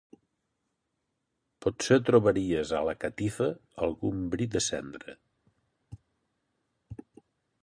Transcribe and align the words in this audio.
Potser 1.65 1.97
trobaries, 2.07 2.73
a 2.79 2.83
la 2.89 2.97
catifa, 3.05 3.51
algun 3.89 4.27
bri 4.35 4.51
de 4.57 4.65
cendra. 4.73 5.17